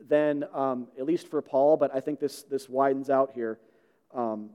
[0.07, 3.59] then, um, at least for Paul, but I think this, this widens out here,
[4.13, 4.49] um,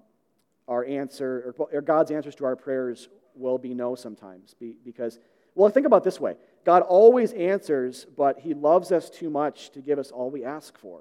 [0.69, 4.55] our answer, or, or, God's answers to our prayers will be no sometimes.
[4.59, 5.19] Be, because,
[5.55, 9.81] well, think about this way God always answers, but He loves us too much to
[9.81, 11.01] give us all we ask for,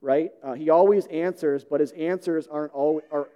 [0.00, 0.32] right?
[0.42, 3.28] Uh, he always answers, but His answers aren't always, are,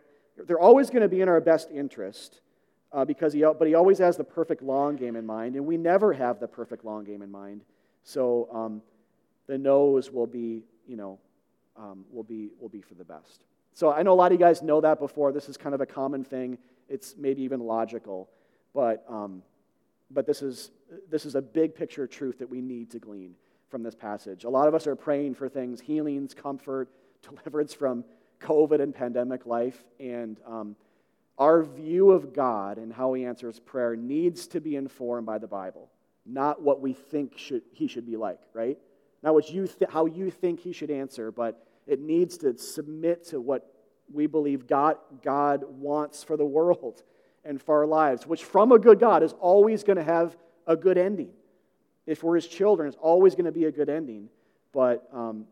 [0.46, 2.40] they're always going to be in our best interest.
[2.90, 5.77] Uh, because he, but he always has the perfect long game in mind, and we
[5.77, 7.61] never have the perfect long game in mind.
[8.03, 8.81] So, um,
[9.48, 11.18] the no's will be, you know,
[11.76, 13.44] um, will be will be for the best.
[13.74, 15.32] So I know a lot of you guys know that before.
[15.32, 16.58] This is kind of a common thing.
[16.88, 18.28] It's maybe even logical,
[18.74, 19.42] but um,
[20.11, 20.70] but this is
[21.11, 23.34] this is a big picture truth that we need to glean.
[23.68, 24.44] from this passage.
[24.44, 26.88] A lot of us are praying for things healings, comfort,
[27.22, 28.04] deliverance from
[28.40, 29.84] COVID and pandemic life.
[30.00, 30.76] And um,
[31.38, 35.46] our view of God and how He answers prayer needs to be informed by the
[35.46, 35.90] Bible,
[36.26, 38.78] not what we think should, He should be like, right?
[39.22, 43.24] Not what you th- how you think He should answer, but it needs to submit
[43.28, 43.72] to what
[44.12, 47.02] we believe God, God wants for the world
[47.44, 50.76] and for our lives, which from a good God is always going to have a
[50.76, 51.31] good ending.
[52.07, 54.28] If we're His children, it's always going to be a good ending.
[54.72, 55.46] But um,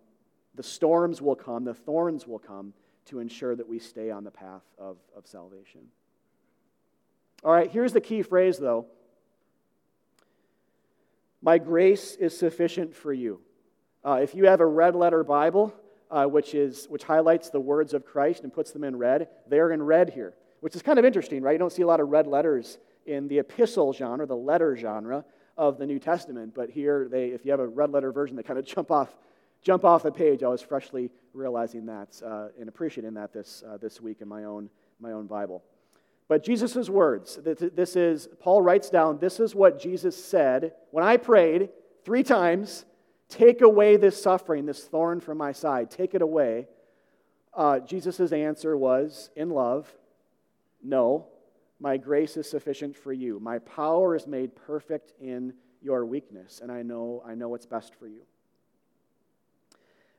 [0.55, 2.72] the storms will come, the thorns will come
[3.07, 5.81] to ensure that we stay on the path of, of salvation.
[7.44, 8.87] All right, here's the key phrase, though
[11.40, 13.40] My grace is sufficient for you.
[14.06, 15.74] Uh, if you have a red letter Bible,
[16.12, 19.72] uh, which, is, which highlights the words of Christ and puts them in red, they're
[19.72, 21.52] in red here, which is kind of interesting, right?
[21.52, 25.24] You don't see a lot of red letters in the epistle genre, the letter genre
[25.56, 28.44] of the New Testament, but here, they, if you have a red letter version, they
[28.44, 29.16] kind of jump off
[29.62, 30.44] jump off the page.
[30.44, 34.44] I was freshly realizing that uh, and appreciating that this, uh, this week in my
[34.44, 35.64] own, my own Bible.
[36.28, 41.16] But Jesus' words, this is, Paul writes down, this is what Jesus said when I
[41.16, 41.70] prayed
[42.04, 42.84] three times
[43.28, 46.68] take away this suffering, this thorn from my side, take it away.
[47.54, 49.92] Uh, Jesus' answer was, in love,
[50.82, 51.26] no,
[51.80, 53.40] my grace is sufficient for you.
[53.40, 57.94] My power is made perfect in your weakness, and I know, I know what's best
[57.94, 58.22] for you.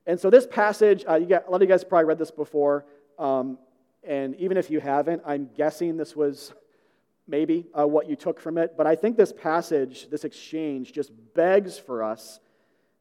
[0.05, 2.31] And so, this passage, uh, you got, a lot of you guys probably read this
[2.31, 2.85] before.
[3.19, 3.57] Um,
[4.03, 6.53] and even if you haven't, I'm guessing this was
[7.27, 8.75] maybe uh, what you took from it.
[8.77, 12.39] But I think this passage, this exchange, just begs for us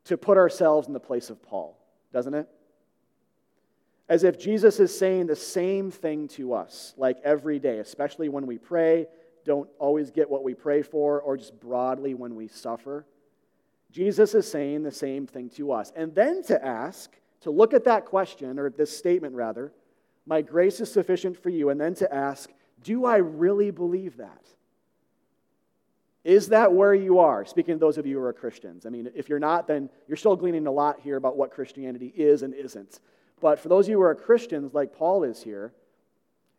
[0.07, 1.79] to put ourselves in the place of Paul,
[2.12, 2.49] doesn't it?
[4.09, 8.47] As if Jesus is saying the same thing to us, like every day, especially when
[8.47, 9.07] we pray,
[9.45, 13.05] don't always get what we pray for, or just broadly when we suffer.
[13.90, 15.92] Jesus is saying the same thing to us.
[15.97, 19.73] And then to ask, to look at that question, or this statement rather,
[20.25, 22.51] my grace is sufficient for you, and then to ask,
[22.83, 24.42] do I really believe that?
[26.27, 27.45] Is that where you are?
[27.45, 28.85] Speaking to those of you who are Christians.
[28.85, 32.12] I mean, if you're not, then you're still gleaning a lot here about what Christianity
[32.17, 32.99] is and isn't.
[33.41, 35.73] But for those of you who are Christians, like Paul is here,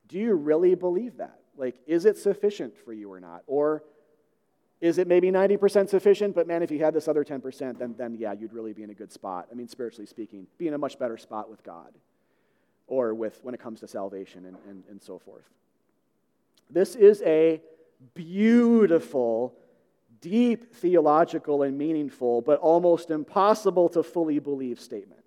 [0.08, 1.42] do you really believe that?
[1.58, 3.44] Like, is it sufficient for you or not?
[3.46, 3.84] Or
[4.80, 6.34] is it maybe 90% sufficient?
[6.34, 8.92] But man, if you had this other 10%, then, then yeah, you'd really be in
[8.92, 9.50] a good spot.
[9.52, 11.94] I mean, spiritually speaking, be in a much better spot with God
[12.88, 15.50] or with when it comes to salvation and, and, and so forth.
[16.70, 17.60] This is a
[18.14, 19.56] beautiful,
[20.22, 25.24] deep theological and meaningful, but almost impossible to fully believe statement,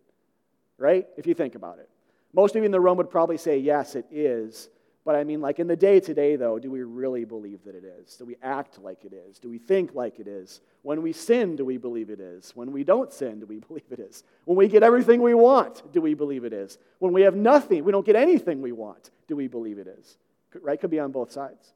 [0.78, 1.06] right?
[1.16, 1.88] If you think about it.
[2.32, 4.68] Most of you in the room would probably say, yes, it is.
[5.04, 7.74] But I mean, like in the day to day, though, do we really believe that
[7.74, 8.16] it is?
[8.16, 9.38] Do we act like it is?
[9.38, 10.60] Do we think like it is?
[10.82, 12.54] When we sin, do we believe it is?
[12.54, 14.22] When we don't sin, do we believe it is?
[14.44, 16.78] When we get everything we want, do we believe it is?
[16.98, 20.18] When we have nothing, we don't get anything we want, do we believe it is?
[20.60, 20.78] Right?
[20.78, 21.72] Could be on both sides.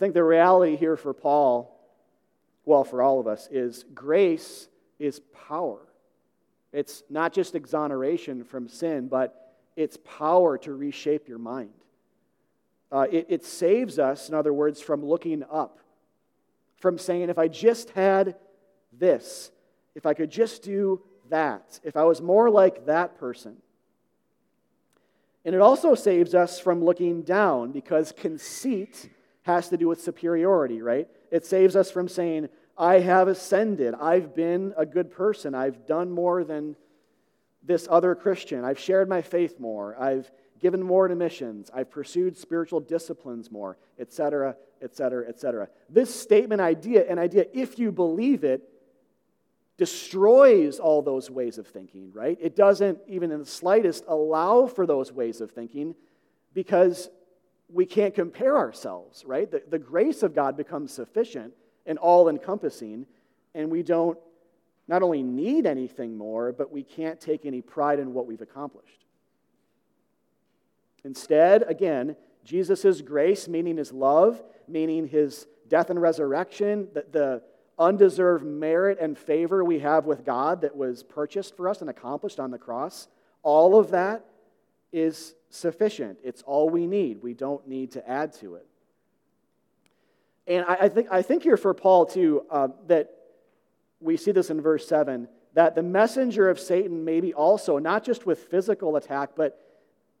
[0.00, 1.78] I think the reality here for Paul,
[2.64, 4.66] well, for all of us, is grace
[4.98, 5.80] is power.
[6.72, 11.74] It's not just exoneration from sin, but its power to reshape your mind.
[12.90, 15.80] Uh, it, it saves us, in other words, from looking up,
[16.78, 18.36] from saying, if I just had
[18.98, 19.50] this,
[19.94, 23.58] if I could just do that, if I was more like that person.
[25.44, 29.10] And it also saves us from looking down because conceit
[29.42, 31.08] has to do with superiority, right?
[31.30, 33.94] It saves us from saying, I have ascended.
[33.94, 35.54] I've been a good person.
[35.54, 36.76] I've done more than
[37.62, 38.64] this other Christian.
[38.64, 40.00] I've shared my faith more.
[40.00, 41.70] I've given more to missions.
[41.74, 45.68] I've pursued spiritual disciplines more, etc., etc., etc.
[45.88, 48.62] This statement idea, an idea, if you believe it,
[49.76, 52.36] destroys all those ways of thinking, right?
[52.40, 55.94] It doesn't even in the slightest allow for those ways of thinking
[56.52, 57.08] because
[57.72, 59.50] we can't compare ourselves, right?
[59.50, 61.52] The, the grace of God becomes sufficient
[61.86, 63.06] and all encompassing,
[63.54, 64.18] and we don't
[64.88, 69.04] not only need anything more, but we can't take any pride in what we've accomplished.
[71.04, 77.42] Instead, again, Jesus' grace, meaning his love, meaning his death and resurrection, the, the
[77.78, 82.40] undeserved merit and favor we have with God that was purchased for us and accomplished
[82.40, 83.08] on the cross,
[83.42, 84.24] all of that
[84.92, 86.18] is sufficient.
[86.24, 87.22] It's all we need.
[87.22, 88.66] We don't need to add to it.
[90.46, 93.10] And I, I think, I think here for Paul, too, uh, that
[94.00, 98.24] we see this in verse 7 that the messenger of Satan maybe also, not just
[98.24, 99.60] with physical attack, but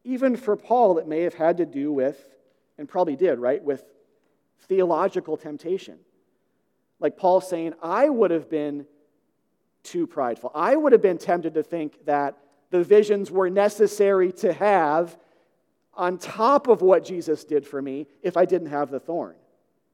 [0.02, 2.18] even for Paul, it may have had to do with,
[2.78, 3.84] and probably did, right, with
[4.62, 5.98] theological temptation.
[6.98, 8.86] Like Paul saying, I would have been
[9.82, 10.50] too prideful.
[10.54, 12.36] I would have been tempted to think that
[12.70, 15.16] the visions were necessary to have
[15.94, 19.34] on top of what Jesus did for me if I didn't have the thorn.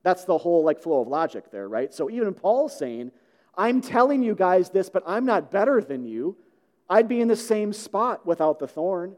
[0.02, 1.92] That's the whole like flow of logic there, right?
[1.92, 3.10] So even Paul's saying,
[3.56, 6.36] I'm telling you guys this, but I'm not better than you.
[6.88, 9.16] I'd be in the same spot without the thorn.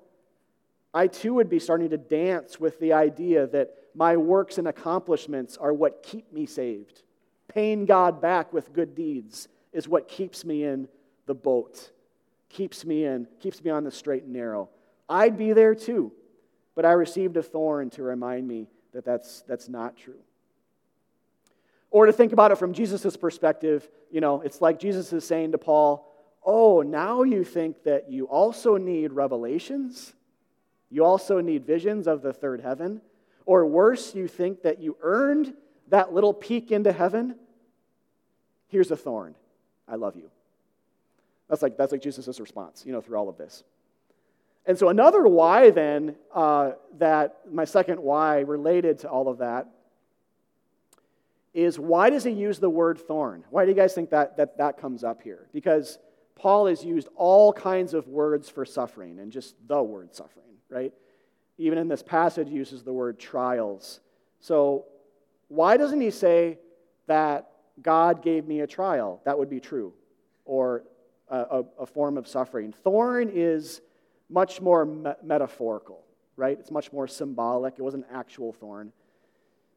[0.94, 5.56] I too would be starting to dance with the idea that my works and accomplishments
[5.56, 7.02] are what keep me saved.
[7.48, 10.88] Paying God back with good deeds is what keeps me in
[11.26, 11.90] the boat,
[12.48, 14.68] keeps me in, keeps me on the straight and narrow.
[15.08, 16.12] I'd be there too,
[16.74, 20.18] but I received a thorn to remind me that that's, that's not true.
[21.90, 25.52] Or to think about it from Jesus' perspective, you know, it's like Jesus is saying
[25.52, 26.04] to Paul,
[26.44, 30.14] Oh, now you think that you also need revelations?
[30.90, 33.00] You also need visions of the third heaven?
[33.44, 35.54] Or worse, you think that you earned
[35.88, 37.36] that little peek into heaven?
[38.68, 39.34] Here's a thorn.
[39.86, 40.30] I love you.
[41.48, 43.64] That's like, that's like Jesus' response, you know, through all of this.
[44.66, 49.66] And so, another why, then, uh, that my second why related to all of that
[51.54, 53.44] is why does he use the word thorn?
[53.48, 55.48] Why do you guys think that that, that comes up here?
[55.54, 55.98] Because
[56.36, 60.92] Paul has used all kinds of words for suffering and just the word suffering, right?
[61.56, 64.00] Even in this passage, uses the word trials.
[64.40, 64.84] So,
[65.48, 66.58] why doesn't he say
[67.06, 69.94] that God gave me a trial, that would be true,
[70.44, 70.84] or
[71.30, 72.72] a, a, form of suffering.
[72.72, 73.80] Thorn is
[74.28, 76.04] much more me- metaphorical,
[76.36, 76.58] right?
[76.58, 77.74] It's much more symbolic.
[77.78, 78.92] It wasn't actual thorn.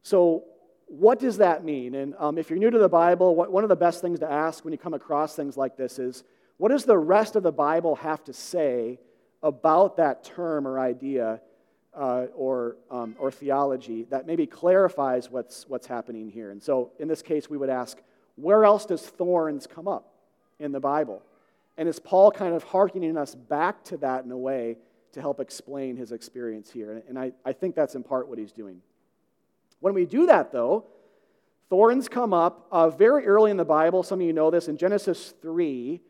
[0.02, 0.44] So,
[0.86, 1.94] what does that mean?
[1.94, 4.30] And um, if you're new to the Bible, what, one of the best things to
[4.30, 6.22] ask when you come across things like this is
[6.58, 8.98] what does the rest of the Bible have to say
[9.42, 11.40] about that term or idea
[11.94, 16.50] uh, or, um, or theology that maybe clarifies what's, what's happening here.
[16.50, 17.98] And so in this case, we would ask,
[18.36, 20.12] where else does thorns come up
[20.58, 21.22] in the Bible?
[21.76, 24.76] And is Paul kind of hearkening us back to that in a way
[25.12, 27.02] to help explain his experience here?
[27.08, 28.80] And I, I think that's in part what he's doing.
[29.80, 30.86] When we do that, though,
[31.70, 34.02] thorns come up uh, very early in the Bible.
[34.02, 36.00] Some of you know this in Genesis 3,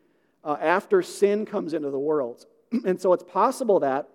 [0.43, 2.45] uh, after sin comes into the world.
[2.85, 4.09] and so it's possible that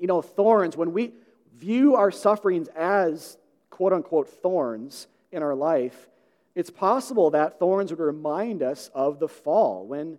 [0.00, 1.12] you know, thorns, when we
[1.56, 3.36] view our sufferings as
[3.68, 6.08] quote unquote thorns in our life,
[6.54, 9.86] it's possible that thorns would remind us of the fall.
[9.86, 10.18] When,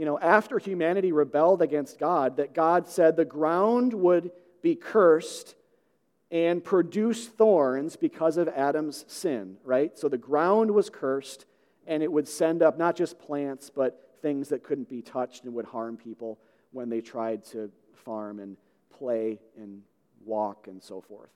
[0.00, 4.30] you know, after humanity rebelled against God, that God said the ground would
[4.62, 5.54] be cursed
[6.30, 9.98] and produce thorns because of Adam's sin, right?
[9.98, 11.44] So the ground was cursed
[11.86, 15.52] and it would send up not just plants, but things that couldn't be touched and
[15.52, 16.38] would harm people
[16.72, 18.56] when they tried to farm and
[18.96, 19.82] play and
[20.24, 21.28] walk and so forth.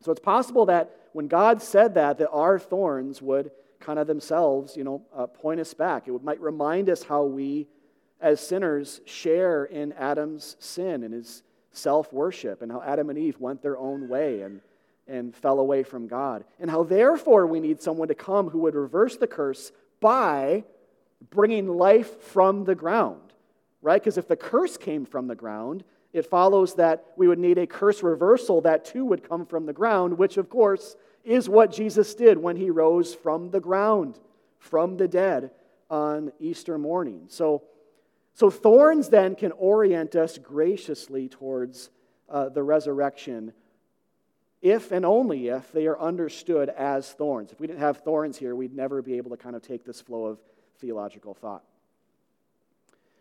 [0.00, 3.50] So it's possible that when God said that, that our thorns would
[3.84, 6.08] kind of themselves, you know, uh, point us back.
[6.08, 7.66] It might remind us how we,
[8.20, 11.42] as sinners, share in Adam's sin and his
[11.72, 14.60] self worship, and how Adam and Eve went their own way and,
[15.06, 16.44] and fell away from God.
[16.60, 20.64] And how, therefore, we need someone to come who would reverse the curse by
[21.30, 23.32] bringing life from the ground,
[23.82, 24.00] right?
[24.00, 27.66] Because if the curse came from the ground, it follows that we would need a
[27.66, 32.14] curse reversal that too would come from the ground, which, of course, is what Jesus
[32.14, 34.18] did when he rose from the ground,
[34.58, 35.50] from the dead
[35.90, 37.24] on Easter morning.
[37.28, 37.62] So,
[38.34, 41.90] so thorns then can orient us graciously towards
[42.28, 43.52] uh, the resurrection
[44.60, 47.52] if and only if they are understood as thorns.
[47.52, 50.00] If we didn't have thorns here, we'd never be able to kind of take this
[50.00, 50.38] flow of
[50.78, 51.64] theological thought.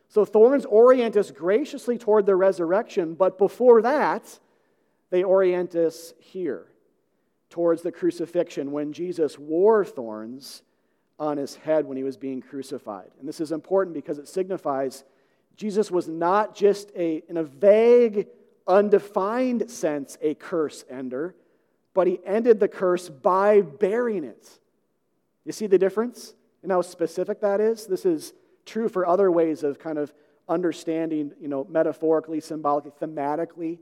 [0.08, 4.40] So thorns orient us graciously toward the resurrection, but before that,
[5.10, 6.68] they orient us here
[7.54, 10.64] towards the crucifixion when Jesus wore thorns
[11.20, 13.12] on his head when he was being crucified.
[13.20, 15.04] And this is important because it signifies
[15.56, 18.26] Jesus was not just a, in a vague,
[18.68, 21.36] undefined sense, a curse ender,
[21.94, 24.50] but he ended the curse by bearing it.
[25.46, 27.86] You see the difference and how specific that is?
[27.86, 28.34] This is
[28.66, 30.12] true for other ways of kind of
[30.50, 33.78] understanding, you know, metaphorically, symbolically, thematically,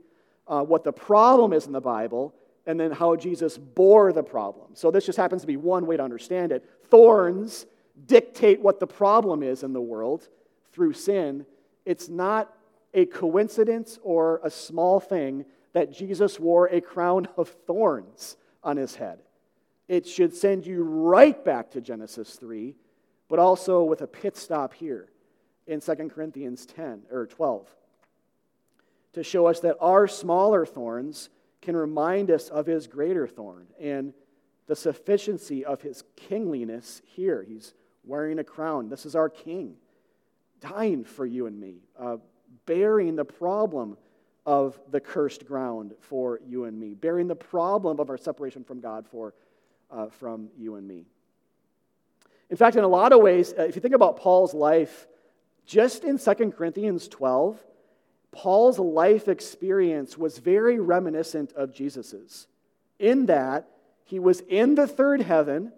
[0.46, 2.34] uh, what the problem is in the Bible,
[2.66, 4.74] and then how Jesus bore the problem.
[4.74, 6.68] So this just happens to be one way to understand it.
[6.88, 7.66] Thorns
[8.06, 10.28] dictate what the problem is in the world
[10.72, 11.44] through sin.
[11.84, 12.54] It's not
[12.94, 18.94] a coincidence or a small thing that Jesus wore a crown of thorns on his
[18.94, 19.20] head.
[19.88, 22.74] It should send you right back to Genesis 3
[23.32, 25.08] but also with a pit stop here
[25.66, 27.66] in 2 Corinthians 10 or 12
[29.14, 31.30] to show us that our smaller thorns
[31.62, 33.66] can remind us of his greater thorn.
[33.80, 34.12] And
[34.66, 37.44] the sufficiency of his kingliness here.
[37.46, 38.88] He's wearing a crown.
[38.88, 39.74] This is our king,
[40.60, 42.18] dying for you and me, uh,
[42.66, 43.96] bearing the problem
[44.44, 48.80] of the cursed ground for you and me, bearing the problem of our separation from
[48.80, 49.34] God for
[49.90, 51.04] uh, from you and me.
[52.48, 55.06] In fact, in a lot of ways, uh, if you think about Paul's life,
[55.66, 57.62] just in 2 Corinthians 12,
[58.32, 62.48] Paul's life experience was very reminiscent of Jesus's,
[62.98, 63.68] in that
[64.04, 65.72] he was in the third heaven,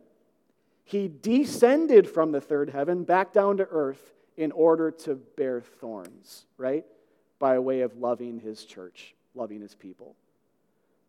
[0.85, 6.47] he descended from the third heaven back down to earth in order to bear thorns,
[6.57, 6.85] right?
[7.39, 10.15] By way of loving his church, loving his people.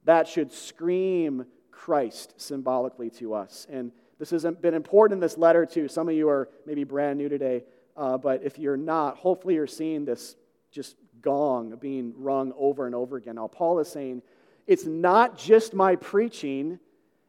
[0.05, 3.67] That should scream Christ symbolically to us.
[3.69, 5.87] And this has been important in this letter, too.
[5.87, 7.63] Some of you are maybe brand new today,
[7.97, 10.35] uh, but if you're not, hopefully you're seeing this
[10.71, 13.35] just gong being rung over and over again.
[13.35, 14.21] Now, Paul is saying,
[14.67, 16.79] it's not just my preaching,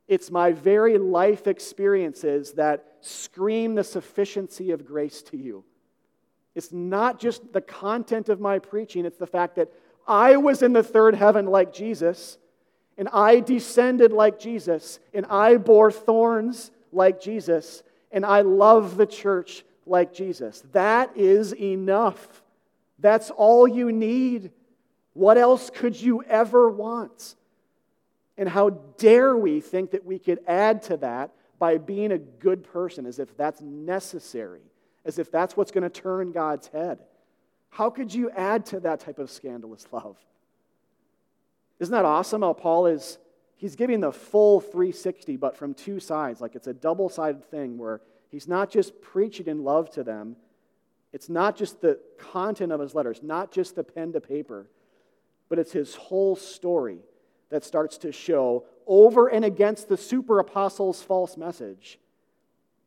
[0.07, 5.65] it's my very life experiences that scream the sufficiency of grace to you.
[6.55, 9.73] It's not just the content of my preaching, it's the fact that
[10.07, 12.39] I was in the third heaven like Jesus,
[12.97, 17.83] and I descended like Jesus, and I bore thorns like Jesus,
[18.13, 20.63] and I love the church like Jesus.
[20.73, 22.43] That is enough.
[22.99, 24.51] That's all you need.
[25.13, 27.35] What else could you ever want?
[28.39, 32.65] And how dare we think that we could add to that by being a good
[32.65, 34.61] person as if that's necessary,
[35.05, 36.99] as if that's what's going to turn God's head?
[37.71, 40.17] How could you add to that type of scandalous love?
[41.79, 43.19] Isn't that awesome how Paul is?
[43.57, 46.41] He's giving the full 360, but from two sides.
[46.41, 50.37] Like it's a double sided thing where he's not just preaching in love to them,
[51.17, 54.69] it's not just the content of his letters, not just the pen to paper,
[55.49, 56.99] but it's his whole story
[57.49, 61.99] that starts to show over and against the super apostles' false message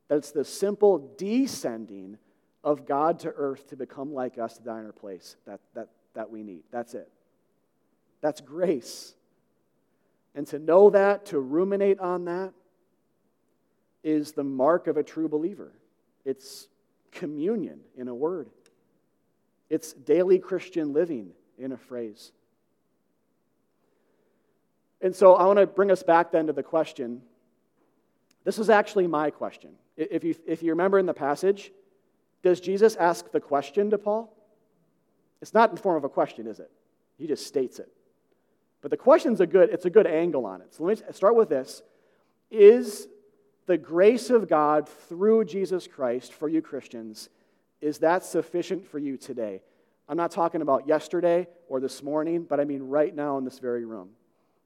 [0.10, 2.20] that it's the simple descending
[2.64, 5.88] of God to earth to become like us to die in our place that, that,
[6.14, 6.62] that we need.
[6.70, 7.12] That's it.
[8.22, 9.16] That's grace.
[10.36, 12.54] And to know that, to ruminate on that,
[14.04, 15.74] is the mark of a true believer.
[16.26, 16.68] It's
[17.12, 18.50] communion in a word,
[19.70, 22.32] it's daily Christian living in a phrase.
[25.02, 27.22] And so I want to bring us back then to the question.
[28.44, 29.72] This is actually my question.
[29.96, 31.72] If you, if you remember in the passage,
[32.42, 34.36] does Jesus ask the question to Paul?
[35.42, 36.72] It's not in form of a question, is it?
[37.18, 37.90] He just states it.
[38.82, 40.74] But the question's a good, it's a good angle on it.
[40.74, 41.82] So let me start with this.
[42.50, 43.08] Is
[43.70, 47.30] the grace of God through Jesus Christ for you Christians,
[47.82, 49.62] is that sufficient for you today?
[50.08, 53.60] I'm not talking about yesterday or this morning, but I mean right now in this
[53.60, 54.10] very room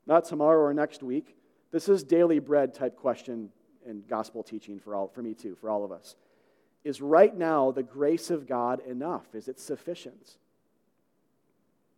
[0.06, 1.36] not tomorrow or next week.
[1.72, 3.50] This is daily bread type question
[3.86, 6.16] and gospel teaching for, all, for me too, for all of us.
[6.86, 9.36] Is right now the grace of God enough?
[9.36, 10.38] Is it sufficient?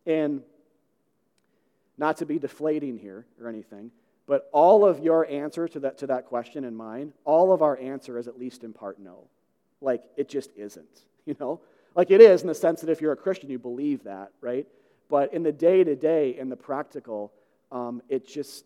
[0.06, 0.42] And
[1.96, 3.92] not to be deflating here or anything,
[4.26, 7.78] but all of your answer to that, to that question and mine, all of our
[7.78, 9.28] answer is at least in part no.
[9.80, 11.60] Like, it just isn't, you know?
[11.94, 14.66] Like, it is in the sense that if you're a Christian, you believe that, right?
[15.08, 17.32] But in the day to day, in the practical,
[17.70, 18.64] um, it just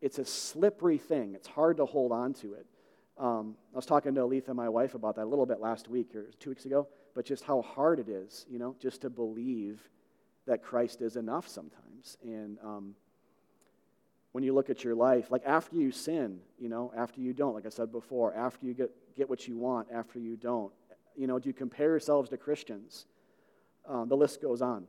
[0.00, 1.34] it's a slippery thing.
[1.34, 2.66] It's hard to hold on to it.
[3.16, 5.88] Um, I was talking to Aletha, and my wife, about that a little bit last
[5.88, 9.10] week or two weeks ago, but just how hard it is, you know, just to
[9.10, 9.88] believe
[10.46, 12.18] that Christ is enough sometimes.
[12.24, 12.94] And um,
[14.32, 17.54] when you look at your life, like after you sin, you know, after you don't,
[17.54, 20.72] like I said before, after you get, get what you want, after you don't,
[21.16, 23.06] you know, do you compare yourselves to Christians?
[23.86, 24.86] Um, the list goes on.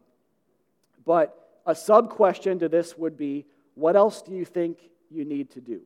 [1.06, 4.78] But a sub question to this would be what else do you think
[5.10, 5.82] you need to do?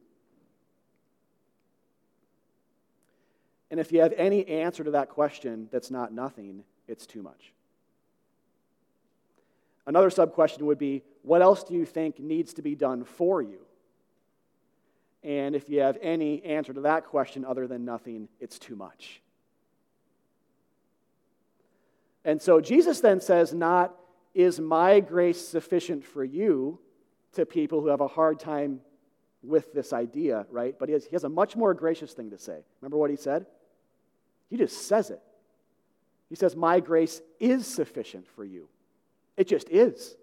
[3.72, 7.53] And if you have any answer to that question that's not nothing, it's too much.
[9.86, 13.42] Another sub question would be what else do you think needs to be done for
[13.42, 13.60] you?
[15.24, 19.22] And if you have any answer to that question other than nothing, it's too much.
[22.24, 23.94] And so Jesus then says, not
[24.34, 26.80] is my grace sufficient for you
[27.34, 28.80] to people who have a hard time
[29.44, 30.76] with this idea, right?
[30.80, 32.60] But he has, he has a much more gracious thing to say.
[32.82, 33.46] Remember what he said?
[34.50, 35.22] He just says it.
[36.30, 38.70] He says, My grace is sufficient for you.
[39.36, 40.16] It just is.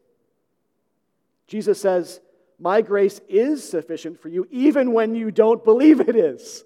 [1.47, 2.21] Jesus says,
[2.59, 6.65] My grace is sufficient for you, even when you don't believe it is.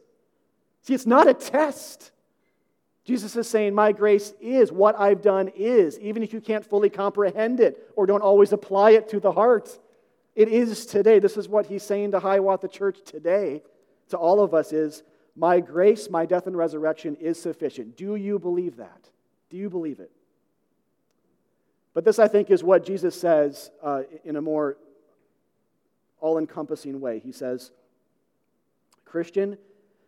[0.83, 2.13] See, it's not a test.
[3.05, 6.91] Jesus is saying, My grace is what I've done is, even if you can't fully
[6.91, 9.79] comprehend it or don't always apply it to the heart.
[10.35, 11.19] It is today.
[11.19, 13.63] This is what he's saying to Hiawatha Church today.
[14.11, 15.03] to all of us is
[15.35, 17.97] My grace, my death, and resurrection is sufficient.
[17.97, 19.09] Do you believe that?
[19.51, 20.13] Do you believe it?
[21.99, 24.77] But this, I think, is what Jesus says uh, in a more
[26.21, 27.19] all encompassing way.
[27.19, 27.73] He says,
[29.05, 29.59] Christian,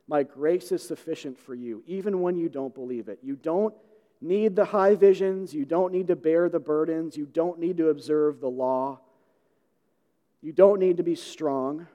[0.07, 3.19] my grace is sufficient for you, even when you don't believe it.
[3.25, 3.75] You don't
[4.21, 5.53] need the high visions.
[5.53, 7.17] You don't need to bear the burdens.
[7.17, 9.01] You don't need to observe the law.
[10.43, 11.89] You don't need to be strong.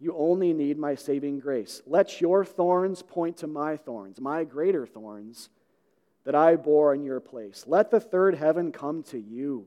[0.00, 1.82] You only need my saving grace.
[1.86, 5.50] Let your thorns point to my thorns, my greater thorns
[6.26, 7.64] that I bore in your place.
[7.66, 9.66] Let the third heaven come to you.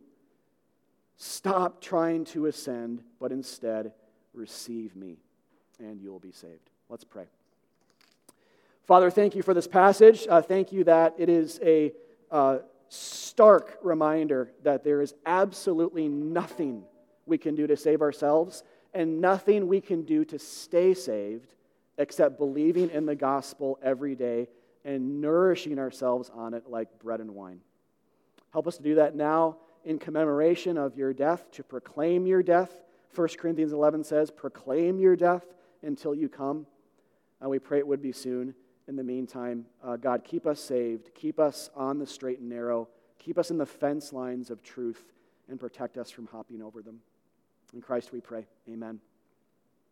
[1.15, 3.93] Stop trying to ascend, but instead
[4.33, 5.17] receive me,
[5.79, 6.69] and you will be saved.
[6.89, 7.25] Let's pray.
[8.85, 10.27] Father, thank you for this passage.
[10.29, 11.93] Uh, thank you that it is a
[12.29, 12.57] uh,
[12.89, 16.83] stark reminder that there is absolutely nothing
[17.25, 21.53] we can do to save ourselves and nothing we can do to stay saved
[21.97, 24.47] except believing in the gospel every day
[24.85, 27.61] and nourishing ourselves on it like bread and wine.
[28.51, 32.71] Help us to do that now in commemoration of your death, to proclaim your death.
[33.15, 35.45] 1 Corinthians 11 says, Proclaim your death
[35.83, 36.65] until you come.
[37.41, 38.53] And we pray it would be soon.
[38.87, 42.87] In the meantime, uh, God, keep us saved, keep us on the straight and narrow,
[43.19, 45.03] keep us in the fence lines of truth,
[45.47, 46.99] and protect us from hopping over them.
[47.73, 48.47] In Christ we pray.
[48.67, 48.99] Amen.